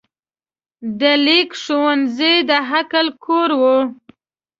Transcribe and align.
د 0.99 1.01
لیک 1.25 1.49
ښوونځی 1.63 2.35
د 2.49 2.51
عقل 2.73 3.07
کور 3.25 3.49
و. 3.61 3.63